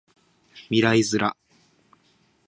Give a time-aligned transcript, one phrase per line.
[0.69, 1.37] 未来ズラ